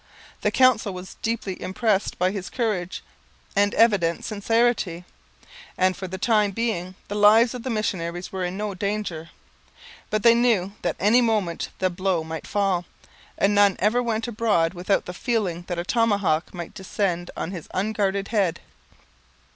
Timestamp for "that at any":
10.81-11.21